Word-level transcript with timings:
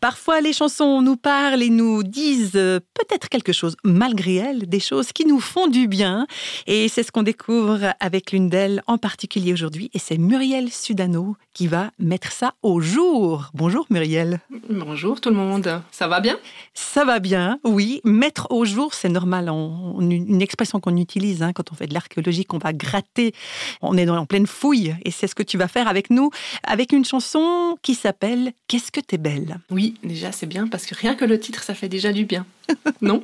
Parfois, 0.00 0.40
les 0.40 0.52
chansons 0.52 1.02
nous 1.02 1.16
parlent 1.16 1.62
et 1.62 1.70
nous 1.70 2.02
disent 2.02 2.52
peut-être 2.52 3.28
quelque 3.28 3.52
chose, 3.52 3.76
malgré 3.84 4.36
elles, 4.36 4.68
des 4.68 4.80
choses 4.80 5.12
qui 5.12 5.26
nous 5.26 5.40
font 5.40 5.66
du 5.66 5.88
bien. 5.88 6.26
Et 6.66 6.88
c'est 6.88 7.02
ce 7.02 7.12
qu'on 7.12 7.22
découvre 7.22 7.94
avec 8.00 8.32
l'une 8.32 8.48
d'elles 8.48 8.82
en 8.86 8.98
particulier 8.98 9.52
aujourd'hui. 9.52 9.90
Et 9.94 9.98
c'est 9.98 10.18
Muriel 10.18 10.70
Sudano 10.70 11.36
qui 11.52 11.66
va 11.66 11.90
mettre 11.98 12.32
ça 12.32 12.54
au 12.62 12.80
jour. 12.80 13.50
Bonjour 13.54 13.86
Muriel. 13.90 14.40
Bonjour 14.70 15.20
tout 15.20 15.30
le 15.30 15.36
monde. 15.36 15.82
Ça 15.90 16.06
va 16.06 16.20
bien? 16.20 16.38
Ça 16.74 17.04
va 17.04 17.18
bien, 17.18 17.58
oui. 17.64 18.00
Mettre 18.04 18.46
au 18.50 18.64
jour, 18.64 18.94
c'est 18.94 19.08
normal. 19.08 19.48
une 19.48 20.42
expression 20.42 20.80
qu'on 20.80 20.96
utilise 20.96 21.42
hein, 21.42 21.52
quand 21.52 21.72
on 21.72 21.74
fait 21.74 21.86
de 21.86 21.94
l'archéologie, 21.94 22.44
qu'on 22.44 22.58
va 22.58 22.72
gratter. 22.72 23.34
On 23.82 23.96
est 23.96 24.08
en 24.08 24.26
pleine 24.26 24.46
fouille. 24.46 24.94
Et 25.04 25.10
c'est 25.10 25.26
ce 25.26 25.34
que 25.34 25.42
tu 25.42 25.58
vas 25.58 25.68
faire 25.68 25.88
avec 25.88 26.10
nous, 26.10 26.30
avec 26.62 26.92
une 26.92 27.04
chanson 27.04 27.76
qui 27.82 27.94
s'appelle 27.94 28.52
Qu'est-ce 28.68 28.77
que 28.90 29.00
t'es 29.00 29.18
belle 29.18 29.58
Oui, 29.70 29.94
déjà 30.02 30.32
c'est 30.32 30.46
bien 30.46 30.68
parce 30.68 30.86
que 30.86 30.94
rien 30.94 31.14
que 31.14 31.24
le 31.24 31.38
titre, 31.38 31.62
ça 31.62 31.74
fait 31.74 31.88
déjà 31.88 32.12
du 32.12 32.24
bien. 32.24 32.46
Non? 33.00 33.22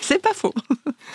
C'est 0.00 0.22
pas 0.22 0.32
faux. 0.32 0.54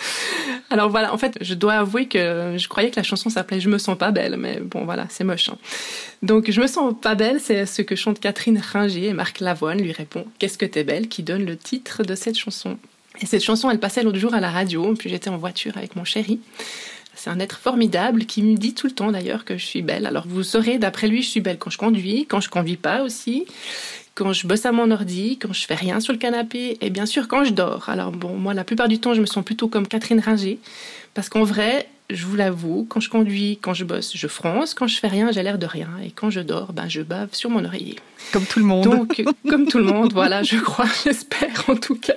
Alors 0.70 0.90
voilà, 0.90 1.12
en 1.12 1.18
fait, 1.18 1.38
je 1.40 1.54
dois 1.54 1.74
avouer 1.74 2.06
que 2.06 2.54
je 2.56 2.68
croyais 2.68 2.90
que 2.90 2.96
la 2.96 3.02
chanson 3.02 3.30
s'appelait 3.30 3.60
Je 3.60 3.68
me 3.68 3.78
sens 3.78 3.96
pas 3.96 4.10
belle, 4.10 4.36
mais 4.36 4.60
bon 4.60 4.84
voilà, 4.84 5.06
c'est 5.08 5.24
moche. 5.24 5.48
Hein. 5.48 5.58
Donc 6.22 6.50
Je 6.50 6.60
me 6.60 6.66
sens 6.66 6.94
pas 7.00 7.14
belle, 7.14 7.40
c'est 7.40 7.66
ce 7.66 7.82
que 7.82 7.96
chante 7.96 8.20
Catherine 8.20 8.58
Ringer 8.58 9.06
et 9.06 9.12
Marc 9.12 9.40
Lavoine 9.40 9.80
lui 9.80 9.92
répond 9.92 10.26
Qu'est-ce 10.38 10.58
que 10.58 10.66
t'es 10.66 10.84
belle 10.84 11.08
qui 11.08 11.22
donne 11.22 11.44
le 11.44 11.56
titre 11.56 12.02
de 12.02 12.14
cette 12.14 12.36
chanson. 12.36 12.78
Et 13.20 13.26
cette 13.26 13.42
chanson, 13.42 13.70
elle 13.70 13.80
passait 13.80 14.02
l'autre 14.02 14.18
jour 14.18 14.34
à 14.34 14.40
la 14.40 14.50
radio, 14.50 14.94
puis 14.94 15.08
j'étais 15.08 15.30
en 15.30 15.38
voiture 15.38 15.76
avec 15.76 15.96
mon 15.96 16.04
chéri. 16.04 16.40
C'est 17.16 17.30
un 17.30 17.40
être 17.40 17.58
formidable 17.58 18.26
qui 18.26 18.42
me 18.42 18.56
dit 18.56 18.74
tout 18.74 18.86
le 18.86 18.92
temps 18.92 19.10
d'ailleurs 19.10 19.44
que 19.44 19.56
je 19.56 19.64
suis 19.64 19.82
belle. 19.82 20.06
Alors 20.06 20.24
vous 20.28 20.42
saurez, 20.42 20.78
d'après 20.78 21.08
lui, 21.08 21.22
je 21.22 21.28
suis 21.30 21.40
belle 21.40 21.58
quand 21.58 21.70
je 21.70 21.78
conduis, 21.78 22.26
quand 22.26 22.40
je 22.40 22.50
conduis 22.50 22.76
pas 22.76 23.02
aussi, 23.02 23.46
quand 24.14 24.32
je 24.32 24.46
bosse 24.46 24.66
à 24.66 24.72
mon 24.72 24.90
ordi, 24.90 25.38
quand 25.38 25.52
je 25.52 25.66
fais 25.66 25.74
rien 25.74 26.00
sur 26.00 26.12
le 26.12 26.18
canapé, 26.18 26.76
et 26.80 26.90
bien 26.90 27.06
sûr 27.06 27.26
quand 27.26 27.44
je 27.44 27.52
dors. 27.52 27.88
Alors 27.88 28.12
bon, 28.12 28.36
moi 28.36 28.54
la 28.54 28.64
plupart 28.64 28.88
du 28.88 28.98
temps, 28.98 29.14
je 29.14 29.20
me 29.20 29.26
sens 29.26 29.44
plutôt 29.44 29.68
comme 29.68 29.86
Catherine 29.86 30.20
Ringer, 30.20 30.58
parce 31.14 31.28
qu'en 31.28 31.44
vrai, 31.44 31.88
je 32.10 32.24
vous 32.24 32.36
l'avoue, 32.36 32.86
quand 32.88 33.00
je 33.00 33.10
conduis, 33.10 33.58
quand 33.60 33.74
je 33.74 33.84
bosse, 33.84 34.12
je 34.14 34.26
fronce, 34.26 34.74
quand 34.74 34.86
je 34.86 34.96
fais 34.98 35.08
rien, 35.08 35.32
j'ai 35.32 35.42
l'air 35.42 35.58
de 35.58 35.66
rien, 35.66 35.88
et 36.04 36.10
quand 36.10 36.30
je 36.30 36.40
dors, 36.40 36.72
ben 36.72 36.88
je 36.88 37.02
bave 37.02 37.28
sur 37.32 37.50
mon 37.50 37.64
oreiller. 37.64 37.96
Comme 38.32 38.44
tout 38.44 38.58
le 38.58 38.64
monde. 38.64 38.84
Donc 38.84 39.22
comme 39.48 39.66
tout 39.66 39.78
le 39.78 39.84
monde, 39.84 40.12
voilà, 40.12 40.42
je 40.42 40.58
crois, 40.58 40.88
j'espère 41.04 41.64
en 41.68 41.76
tout 41.76 41.96
cas. 41.96 42.14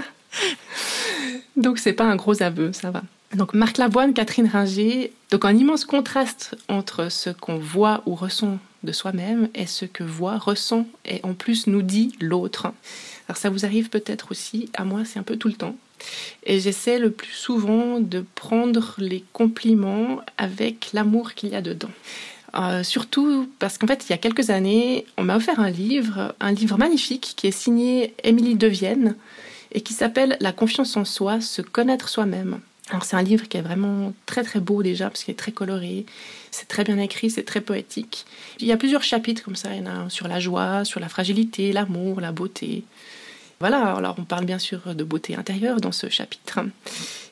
Donc 1.57 1.79
c'est 1.79 1.93
pas 1.93 2.05
un 2.05 2.15
gros 2.15 2.41
aveu, 2.43 2.71
ça 2.73 2.91
va. 2.91 3.03
Donc 3.35 3.53
Marc 3.53 3.77
Lavoine, 3.77 4.13
Catherine 4.13 4.47
Ringer, 4.47 5.11
donc 5.29 5.45
un 5.45 5.55
immense 5.55 5.85
contraste 5.85 6.55
entre 6.67 7.11
ce 7.11 7.29
qu'on 7.29 7.59
voit 7.59 8.01
ou 8.07 8.15
ressent 8.15 8.57
de 8.83 8.91
soi-même 8.91 9.49
et 9.53 9.67
ce 9.67 9.85
que 9.85 10.03
voit, 10.03 10.37
ressent 10.37 10.87
et 11.05 11.19
en 11.23 11.33
plus 11.33 11.67
nous 11.67 11.83
dit 11.83 12.15
l'autre. 12.19 12.71
Alors 13.27 13.37
ça 13.37 13.51
vous 13.51 13.65
arrive 13.65 13.89
peut-être 13.89 14.31
aussi, 14.31 14.69
à 14.73 14.83
moi 14.83 15.05
c'est 15.05 15.19
un 15.19 15.23
peu 15.23 15.37
tout 15.37 15.47
le 15.47 15.53
temps. 15.53 15.75
Et 16.43 16.59
j'essaie 16.59 16.97
le 16.97 17.11
plus 17.11 17.33
souvent 17.33 17.99
de 17.99 18.25
prendre 18.33 18.95
les 18.97 19.23
compliments 19.33 20.21
avec 20.37 20.89
l'amour 20.93 21.33
qu'il 21.33 21.49
y 21.49 21.55
a 21.55 21.61
dedans. 21.61 21.91
Euh, 22.55 22.83
surtout 22.83 23.47
parce 23.59 23.77
qu'en 23.77 23.85
fait, 23.85 24.05
il 24.07 24.11
y 24.11 24.13
a 24.13 24.17
quelques 24.17 24.49
années, 24.49 25.05
on 25.17 25.23
m'a 25.23 25.35
offert 25.35 25.59
un 25.59 25.69
livre, 25.69 26.33
un 26.39 26.51
livre 26.51 26.77
magnifique 26.77 27.33
qui 27.35 27.45
est 27.45 27.51
signé 27.51 28.15
Émilie 28.23 28.55
Devienne 28.55 29.15
et 29.71 29.81
qui 29.81 29.93
s'appelle 29.93 30.35
La 30.39 30.51
confiance 30.51 30.97
en 30.97 31.05
soi, 31.05 31.41
se 31.41 31.61
connaître 31.61 32.09
soi-même. 32.09 32.59
Alors 32.89 33.03
c'est 33.03 33.15
un 33.15 33.21
livre 33.21 33.47
qui 33.47 33.57
est 33.57 33.61
vraiment 33.61 34.13
très 34.25 34.43
très 34.43 34.59
beau 34.59 34.81
déjà 34.81 35.09
parce 35.09 35.23
qu'il 35.23 35.31
est 35.31 35.37
très 35.37 35.51
coloré, 35.51 36.05
c'est 36.49 36.67
très 36.67 36.83
bien 36.83 36.97
écrit, 36.97 37.29
c'est 37.29 37.43
très 37.43 37.61
poétique. 37.61 38.25
Il 38.59 38.67
y 38.67 38.71
a 38.71 38.77
plusieurs 38.77 39.03
chapitres 39.03 39.43
comme 39.43 39.55
ça, 39.55 39.73
il 39.75 39.83
y 39.83 39.87
en 39.87 40.05
a 40.05 40.09
sur 40.09 40.27
la 40.27 40.39
joie, 40.39 40.85
sur 40.85 40.99
la 40.99 41.07
fragilité, 41.07 41.71
l'amour, 41.71 42.19
la 42.19 42.31
beauté. 42.31 42.83
Voilà, 43.59 43.95
alors 43.95 44.15
on 44.17 44.23
parle 44.23 44.45
bien 44.45 44.57
sûr 44.57 44.95
de 44.95 45.03
beauté 45.03 45.35
intérieure 45.35 45.81
dans 45.81 45.91
ce 45.91 46.09
chapitre. 46.09 46.61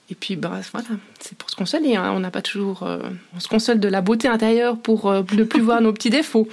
Et 0.09 0.15
puis 0.15 0.35
bah, 0.35 0.61
voilà, 0.71 0.87
c'est 1.19 1.37
pour 1.37 1.49
se 1.49 1.55
consoler, 1.55 1.95
hein. 1.95 2.11
on 2.15 2.19
n'a 2.19 2.31
pas 2.31 2.41
toujours... 2.41 2.83
Euh, 2.83 2.99
on 3.35 3.39
se 3.39 3.47
console 3.47 3.79
de 3.79 3.87
la 3.87 4.01
beauté 4.01 4.27
intérieure 4.27 4.77
pour 4.77 5.09
euh, 5.09 5.23
ne 5.33 5.43
plus 5.43 5.61
voir 5.61 5.81
nos 5.81 5.91
petits 5.91 6.09
défauts. 6.09 6.47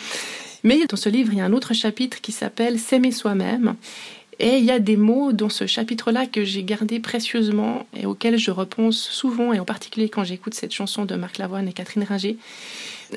Mais 0.64 0.86
dans 0.86 0.96
ce 0.96 1.10
livre, 1.10 1.32
il 1.32 1.38
y 1.38 1.40
a 1.42 1.44
un 1.44 1.52
autre 1.52 1.74
chapitre 1.74 2.20
qui 2.20 2.32
s'appelle 2.32 2.78
S'aimer 2.78 3.12
soi-même. 3.12 3.76
Et 4.38 4.58
il 4.58 4.64
y 4.64 4.70
a 4.70 4.78
des 4.78 4.96
mots 4.96 5.32
dans 5.32 5.48
ce 5.48 5.66
chapitre-là 5.66 6.26
que 6.26 6.44
j'ai 6.44 6.64
gardé 6.64 6.98
précieusement 6.98 7.86
et 7.96 8.06
auxquels 8.06 8.38
je 8.38 8.50
repense 8.50 8.98
souvent, 8.98 9.52
et 9.52 9.60
en 9.60 9.64
particulier 9.64 10.08
quand 10.08 10.24
j'écoute 10.24 10.54
cette 10.54 10.72
chanson 10.72 11.04
de 11.04 11.14
Marc 11.14 11.38
Lavoine 11.38 11.68
et 11.68 11.72
Catherine 11.72 12.04
Ringer. 12.04 12.36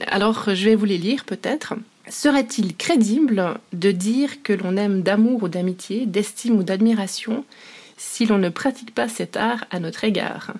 Alors, 0.07 0.53
je 0.53 0.65
vais 0.65 0.75
vous 0.75 0.85
les 0.85 0.97
lire 0.97 1.25
peut-être. 1.25 1.73
Serait-il 2.09 2.75
crédible 2.75 3.59
de 3.73 3.91
dire 3.91 4.41
que 4.43 4.53
l'on 4.53 4.77
aime 4.77 5.01
d'amour 5.01 5.43
ou 5.43 5.47
d'amitié, 5.49 6.05
d'estime 6.05 6.57
ou 6.57 6.63
d'admiration 6.63 7.43
si 7.97 8.25
l'on 8.25 8.37
ne 8.37 8.49
pratique 8.49 8.93
pas 8.93 9.07
cet 9.07 9.35
art 9.35 9.65
à 9.71 9.79
notre 9.79 10.03
égard? 10.03 10.53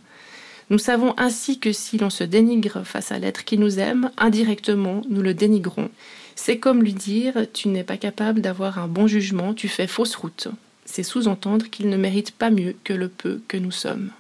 Nous 0.70 0.80
savons 0.80 1.14
ainsi 1.18 1.60
que 1.60 1.72
si 1.72 1.98
l'on 1.98 2.10
se 2.10 2.26
dénigre 2.26 2.84
face 2.84 3.14
à 3.14 3.20
l'être 3.20 3.46
qui 3.46 3.58
nous 3.58 3.80
aime, 3.80 4.12
indirectement, 4.18 5.02
nous 5.10 5.22
le 5.22 5.34
dénigrons. 5.34 5.90
C'est 6.38 6.60
comme 6.60 6.84
lui 6.84 6.94
dire 6.94 7.34
Tu 7.52 7.68
n'es 7.68 7.84
pas 7.84 7.98
capable 7.98 8.40
d'avoir 8.40 8.78
un 8.78 8.88
bon 8.88 9.08
jugement, 9.08 9.54
tu 9.54 9.68
fais 9.68 9.88
fausse 9.88 10.16
route. 10.16 10.48
C'est 10.86 11.04
sous-entendre 11.04 11.66
qu'il 11.70 11.90
ne 11.90 11.98
mérite 11.98 12.32
pas 12.32 12.52
mieux 12.52 12.76
que 12.86 12.94
le 12.94 13.10
peu 13.10 13.42
que 13.50 13.58
nous 13.58 13.72
sommes. 13.72 14.12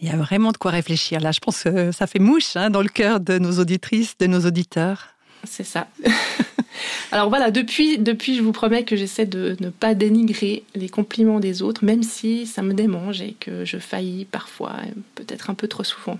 Il 0.00 0.08
y 0.08 0.10
a 0.10 0.16
vraiment 0.16 0.52
de 0.52 0.56
quoi 0.56 0.70
réfléchir 0.70 1.20
là. 1.20 1.32
Je 1.32 1.40
pense 1.40 1.64
que 1.64 1.92
ça 1.92 2.06
fait 2.06 2.20
mouche 2.20 2.56
hein, 2.56 2.70
dans 2.70 2.82
le 2.82 2.88
cœur 2.88 3.20
de 3.20 3.38
nos 3.38 3.58
auditrices, 3.58 4.16
de 4.16 4.26
nos 4.26 4.46
auditeurs. 4.46 5.08
C'est 5.42 5.64
ça. 5.64 5.88
Alors 7.12 7.28
voilà, 7.28 7.50
depuis, 7.50 7.98
depuis, 7.98 8.36
je 8.36 8.42
vous 8.42 8.52
promets 8.52 8.84
que 8.84 8.96
j'essaie 8.96 9.26
de 9.26 9.56
ne 9.60 9.70
pas 9.70 9.94
dénigrer 9.94 10.62
les 10.74 10.88
compliments 10.88 11.40
des 11.40 11.62
autres, 11.62 11.84
même 11.84 12.02
si 12.02 12.46
ça 12.46 12.62
me 12.62 12.74
démange 12.74 13.20
et 13.20 13.36
que 13.38 13.64
je 13.64 13.78
faillis 13.78 14.24
parfois, 14.24 14.76
peut-être 15.16 15.50
un 15.50 15.54
peu 15.54 15.68
trop 15.68 15.84
souvent. 15.84 16.18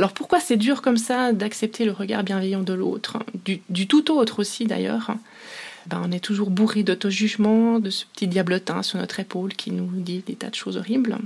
Alors 0.00 0.12
pourquoi 0.12 0.40
c'est 0.40 0.56
dur 0.56 0.80
comme 0.80 0.96
ça 0.96 1.34
d'accepter 1.34 1.84
le 1.84 1.92
regard 1.92 2.24
bienveillant 2.24 2.62
de 2.62 2.72
l'autre, 2.72 3.18
du, 3.44 3.86
tout 3.86 4.10
autre 4.10 4.38
aussi 4.38 4.64
d'ailleurs 4.64 5.10
ben, 5.88 6.00
On 6.02 6.10
est 6.10 6.24
toujours 6.24 6.48
bourré 6.48 6.82
d'auto-jugement, 6.84 7.80
de 7.80 7.90
ce 7.90 8.06
petit 8.06 8.26
diablotin 8.26 8.82
sur 8.82 8.98
notre 8.98 9.20
épaule 9.20 9.52
qui 9.52 9.72
nous 9.72 9.90
dit 9.92 10.24
des 10.26 10.36
tas 10.36 10.48
de 10.48 10.54
choses 10.54 10.78
horribles. 10.78 11.18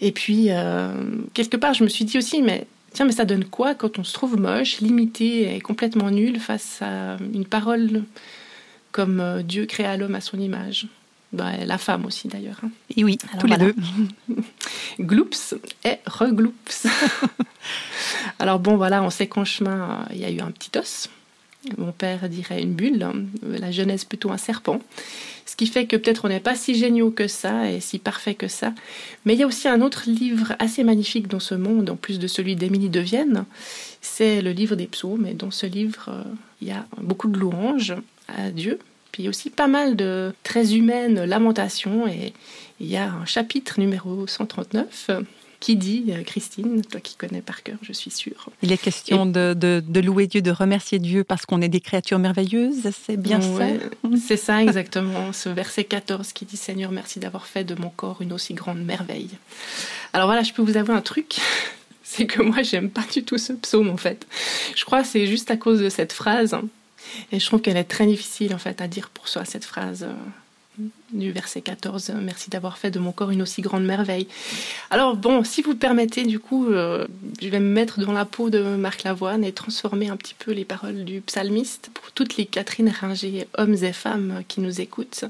Et 0.00 0.10
puis, 0.10 0.46
euh, 0.50 0.92
quelque 1.32 1.56
part, 1.56 1.74
je 1.74 1.84
me 1.84 1.88
suis 1.88 2.04
dit 2.04 2.18
aussi, 2.18 2.42
mais 2.42 2.66
tiens, 2.92 3.06
mais 3.06 3.12
ça 3.12 3.24
donne 3.24 3.44
quoi 3.44 3.76
quand 3.76 4.00
on 4.00 4.02
se 4.02 4.12
trouve 4.12 4.36
moche, 4.36 4.80
limité 4.80 5.54
et 5.54 5.60
complètement 5.60 6.10
nul 6.10 6.40
face 6.40 6.82
à 6.82 7.18
une 7.32 7.46
parole 7.46 8.02
comme 8.90 9.20
euh, 9.20 9.42
Dieu 9.44 9.64
créa 9.64 9.96
l'homme 9.96 10.16
à 10.16 10.20
son 10.20 10.40
image? 10.40 10.88
Ben, 11.32 11.64
la 11.64 11.78
femme 11.78 12.04
aussi 12.04 12.26
d'ailleurs. 12.26 12.58
Hein. 12.64 12.70
Et 12.96 13.04
oui, 13.04 13.16
tous 13.38 13.46
les 13.46 13.58
deux. 13.58 13.76
gloops 14.98 15.54
et 15.84 15.98
regloops. 16.04 16.88
Alors 18.42 18.58
bon, 18.58 18.76
voilà, 18.76 19.04
on 19.04 19.10
sait 19.10 19.28
qu'en 19.28 19.44
chemin, 19.44 20.04
il 20.10 20.18
y 20.18 20.24
a 20.24 20.30
eu 20.30 20.40
un 20.40 20.50
petit 20.50 20.76
os. 20.76 21.08
Mon 21.78 21.92
père 21.92 22.28
dirait 22.28 22.60
une 22.60 22.72
bulle, 22.72 23.04
hein. 23.04 23.12
la 23.44 23.70
jeunesse 23.70 24.04
plutôt 24.04 24.32
un 24.32 24.36
serpent. 24.36 24.80
Ce 25.46 25.54
qui 25.54 25.68
fait 25.68 25.86
que 25.86 25.94
peut-être 25.94 26.24
on 26.24 26.28
n'est 26.28 26.40
pas 26.40 26.56
si 26.56 26.74
géniaux 26.74 27.12
que 27.12 27.28
ça 27.28 27.70
et 27.70 27.78
si 27.78 28.00
parfait 28.00 28.34
que 28.34 28.48
ça. 28.48 28.74
Mais 29.24 29.34
il 29.34 29.38
y 29.38 29.44
a 29.44 29.46
aussi 29.46 29.68
un 29.68 29.80
autre 29.80 30.02
livre 30.08 30.56
assez 30.58 30.82
magnifique 30.82 31.28
dans 31.28 31.38
ce 31.38 31.54
monde, 31.54 31.88
en 31.88 31.94
plus 31.94 32.18
de 32.18 32.26
celui 32.26 32.56
d'Émilie 32.56 32.88
de 32.88 32.98
Vienne. 32.98 33.44
C'est 34.00 34.42
le 34.42 34.50
livre 34.50 34.74
des 34.74 34.88
psaumes. 34.88 35.24
Et 35.24 35.34
dans 35.34 35.52
ce 35.52 35.66
livre, 35.66 36.06
euh, 36.08 36.24
il 36.60 36.66
y 36.66 36.72
a 36.72 36.84
beaucoup 37.00 37.28
de 37.28 37.38
louanges 37.38 37.94
à 38.26 38.50
Dieu, 38.50 38.80
puis 39.12 39.28
aussi 39.28 39.50
pas 39.50 39.68
mal 39.68 39.94
de 39.94 40.34
très 40.42 40.74
humaines 40.74 41.26
lamentations. 41.26 42.08
Et 42.08 42.32
il 42.80 42.88
y 42.88 42.96
a 42.96 43.08
un 43.08 43.24
chapitre 43.24 43.78
numéro 43.78 44.26
139 44.26 45.10
qui 45.62 45.76
dit, 45.76 46.06
euh, 46.08 46.24
Christine, 46.24 46.82
toi 46.84 47.00
qui 47.00 47.14
connais 47.14 47.40
par 47.40 47.62
cœur, 47.62 47.78
je 47.82 47.92
suis 47.92 48.10
sûre. 48.10 48.48
Il 48.62 48.72
est 48.72 48.76
question 48.76 49.26
de, 49.26 49.54
de, 49.54 50.00
louer 50.00 50.26
Dieu, 50.26 50.42
de 50.42 50.50
remercier 50.50 50.98
Dieu 50.98 51.22
parce 51.22 51.46
qu'on 51.46 51.62
est 51.62 51.68
des 51.68 51.80
créatures 51.80 52.18
merveilleuses, 52.18 52.90
c'est 53.06 53.16
bien 53.16 53.40
ça? 53.40 53.66
C'est 54.26 54.36
ça 54.36 54.60
exactement, 54.60 55.32
ce 55.32 55.48
verset 55.48 55.84
14 55.84 56.32
qui 56.32 56.46
dit 56.46 56.56
Seigneur, 56.56 56.90
merci 56.90 57.20
d'avoir 57.20 57.46
fait 57.46 57.62
de 57.62 57.76
mon 57.76 57.90
corps 57.90 58.22
une 58.22 58.32
aussi 58.32 58.54
grande 58.54 58.82
merveille. 58.82 59.30
Alors 60.12 60.26
voilà, 60.26 60.42
je 60.42 60.52
peux 60.52 60.62
vous 60.62 60.76
avouer 60.76 60.96
un 60.96 61.00
truc, 61.00 61.36
c'est 62.02 62.26
que 62.26 62.42
moi 62.42 62.64
j'aime 62.64 62.90
pas 62.90 63.04
du 63.12 63.22
tout 63.22 63.38
ce 63.38 63.52
psaume 63.52 63.88
en 63.88 63.96
fait. 63.96 64.26
Je 64.74 64.84
crois 64.84 65.02
que 65.02 65.08
c'est 65.08 65.28
juste 65.28 65.52
à 65.52 65.56
cause 65.56 65.78
de 65.78 65.90
cette 65.90 66.12
phrase, 66.12 66.58
et 67.30 67.38
je 67.38 67.46
trouve 67.46 67.60
qu'elle 67.60 67.76
est 67.76 67.84
très 67.84 68.06
difficile 68.06 68.52
en 68.52 68.58
fait 68.58 68.80
à 68.80 68.88
dire 68.88 69.10
pour 69.10 69.28
soi 69.28 69.44
cette 69.44 69.64
phrase. 69.64 70.08
Du 71.12 71.30
verset 71.32 71.60
14. 71.60 72.12
Merci 72.22 72.48
d'avoir 72.48 72.78
fait 72.78 72.90
de 72.90 72.98
mon 72.98 73.12
corps 73.12 73.30
une 73.30 73.42
aussi 73.42 73.60
grande 73.60 73.84
merveille. 73.84 74.26
Alors 74.90 75.16
bon, 75.16 75.44
si 75.44 75.60
vous 75.60 75.74
permettez, 75.74 76.24
du 76.24 76.38
coup, 76.38 76.68
euh, 76.68 77.06
je 77.40 77.48
vais 77.48 77.60
me 77.60 77.72
mettre 77.72 78.00
dans 78.00 78.12
la 78.12 78.24
peau 78.24 78.48
de 78.48 78.60
Marc 78.76 79.02
Lavoine 79.02 79.44
et 79.44 79.52
transformer 79.52 80.08
un 80.08 80.16
petit 80.16 80.34
peu 80.34 80.52
les 80.52 80.64
paroles 80.64 81.04
du 81.04 81.20
psalmiste 81.20 81.90
pour 81.92 82.12
toutes 82.12 82.36
les 82.36 82.46
Catherine 82.46 82.88
Ringer, 82.88 83.46
hommes 83.58 83.76
et 83.82 83.92
femmes 83.92 84.42
qui 84.48 84.60
nous 84.60 84.80
écoutent. 84.80 85.24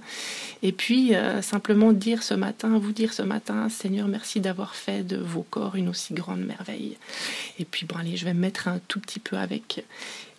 Et 0.63 0.71
puis 0.71 1.15
euh, 1.15 1.43
simplement 1.43 1.93
dire 1.93 2.23
ce 2.23 2.35
matin, 2.35 2.79
vous 2.79 2.93
dire 2.93 3.13
ce 3.13 3.23
matin, 3.23 3.69
Seigneur, 3.69 4.07
merci 4.07 4.41
d'avoir 4.41 4.77
fait 4.77 5.03
de 5.03 5.17
vos 5.17 5.43
corps 5.43 5.75
une 5.75 5.89
aussi 5.89 6.15
grande 6.15 6.41
merveille. 6.41 6.97
Et 7.59 7.65
puis 7.65 7.87
bon, 7.87 7.97
allez, 7.97 8.17
je 8.17 8.25
vais 8.25 8.35
me 8.35 8.41
mettre 8.41 8.69
un 8.69 8.81
tout 8.87 9.01
petit 9.01 9.19
peu 9.19 9.37
avec. 9.37 9.85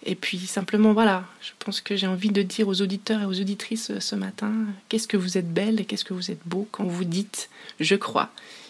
Et 0.06 0.16
puis 0.16 0.38
simplement, 0.40 0.94
voilà, 0.94 1.24
je 1.42 1.52
pense 1.60 1.80
que 1.80 1.96
j'ai 1.96 2.08
envie 2.08 2.30
de 2.30 2.42
dire 2.42 2.68
aux 2.68 2.82
auditeurs 2.82 3.22
et 3.22 3.26
aux 3.26 3.40
auditrices 3.40 3.90
euh, 3.90 4.00
ce 4.00 4.16
matin, 4.16 4.52
qu'est-ce 4.90 5.08
que 5.08 5.18
vous 5.18 5.38
êtes 5.38 5.54
belle 5.54 5.80
et 5.80 5.86
qu'est-ce 5.86 6.04
que 6.04 6.14
vous 6.14 6.30
êtes 6.30 6.42
beau 6.46 6.68
quand 6.72 6.84
vous 6.84 7.06
dites 7.06 7.50
je 7.80 7.96
crois. 7.96 8.30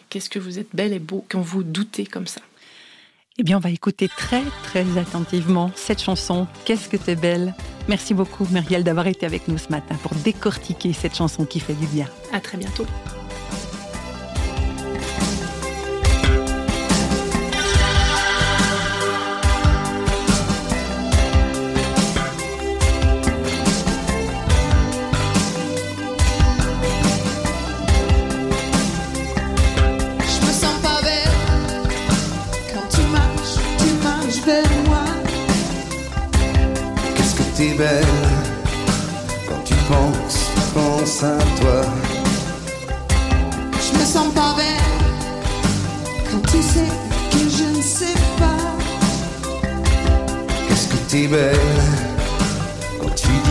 Qu'est-ce 0.10 0.30
que 0.30 0.40
vous 0.40 0.60
êtes 0.60 0.70
belle 0.74 0.94
et 0.94 1.00
beau 1.00 1.26
quand 1.30 1.42
vous 1.42 1.64
doutez 1.64 2.06
comme 2.06 2.28
ça. 2.28 2.42
Eh 3.40 3.44
bien, 3.44 3.58
on 3.58 3.60
va 3.60 3.72
écouter 3.72 4.08
très, 4.08 4.44
très 4.62 4.86
attentivement 5.00 5.72
cette 5.76 6.02
chanson, 6.02 6.48
Qu'est-ce 6.66 6.88
que 6.88 6.98
t'es 6.98 7.16
belle? 7.16 7.56
Merci 7.88 8.14
beaucoup, 8.14 8.48
Muriel, 8.52 8.84
d'avoir 8.84 9.08
été 9.08 9.26
avec 9.26 9.48
nous 9.48 9.58
ce 9.58 9.70
matin 9.70 9.96
pour 10.04 10.14
décortiquer 10.16 10.94
cette 10.94 11.16
chanson 11.16 11.46
qui 11.46 11.60
fait 11.60 11.74
du 11.74 11.88
bien. 11.88 12.08
À 12.32 12.40
très 12.40 12.60
bientôt. 12.60 12.86
Belle 37.62 38.04
quand 39.48 39.64
tu 39.64 39.76
penses, 39.88 40.50
pense 40.74 41.24
à 41.24 41.38
toi. 41.60 41.82
Je 43.72 44.00
me 44.00 44.06
sens 44.06 44.34
pas 44.34 44.56
belle 44.58 44.82
quand 46.32 46.42
tu 46.52 46.62
sais 46.62 46.90
que 47.32 47.38
je 47.38 47.78
ne 47.78 47.82
sais 47.82 48.18
pas. 48.40 49.68
Qu'est-ce 50.68 50.88
que 50.88 50.98
t'es 51.10 51.28
belle? 51.28 51.58
Quand 53.00 53.14
tu 53.16 53.28
tu 53.28 53.43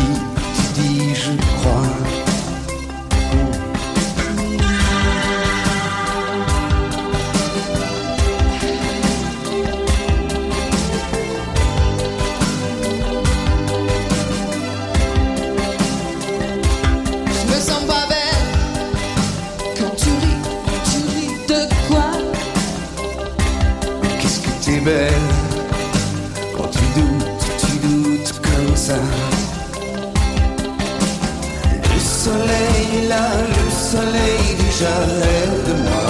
Le 32.32 32.38
soleil 32.38 33.08
là, 33.08 33.29
le 33.56 33.70
soleil 33.70 34.55
déjà 34.64 34.94
rêve 35.23 35.58
de 35.69 35.75
moi. 35.82 36.08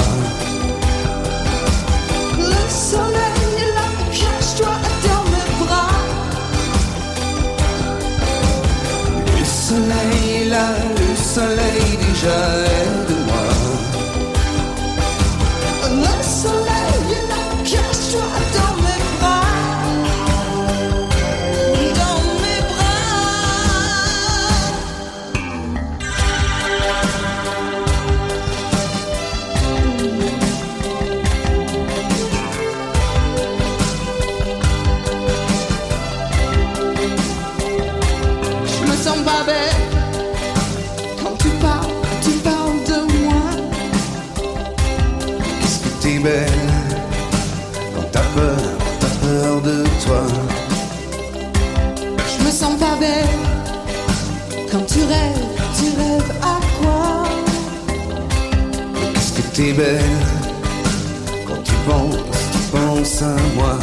Le 2.39 2.63
soleil 2.69 3.43
est 3.59 3.73
là, 3.75 3.89
cache-toi 4.13 4.75
dans 5.07 5.25
mes 5.33 5.49
bras. 5.65 5.95
Le 9.37 9.45
soleil 9.45 10.49
là, 10.49 10.69
le 11.01 11.17
soleil 11.17 11.99
déjà 12.07 12.62
quand 61.47 61.63
tu 61.63 61.75
penses, 61.87 62.17
tu 62.53 62.59
penses 62.71 63.23
à 63.23 63.37
moi. 63.55 63.79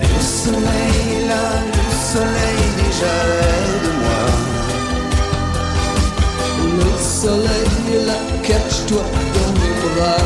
Le 0.00 0.20
soleil 0.22 1.26
là, 1.28 1.44
le 1.76 1.84
soleil 2.12 2.62
déjà 2.78 3.16
de 3.84 3.90
moi. 4.00 4.22
Le 6.78 6.90
soleil 6.98 8.06
là, 8.06 8.18
cache-toi 8.42 9.04
dans 9.34 9.52
mes 9.60 9.74
bras. 9.84 10.24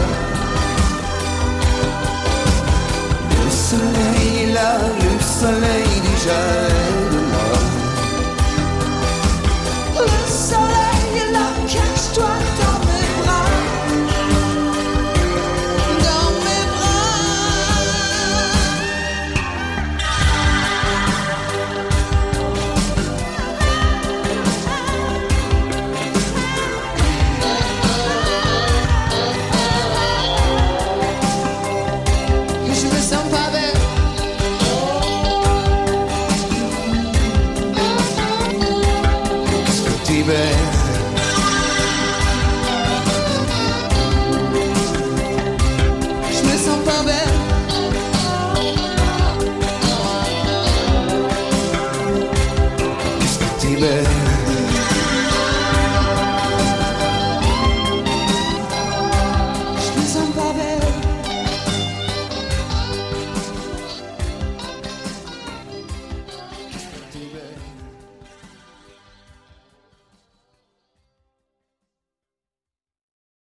Le 3.30 3.50
soleil 3.50 4.52
là, 4.52 4.78
le 5.02 5.12
soleil 5.20 5.90
déjà 6.08 6.73
baby. 40.26 40.73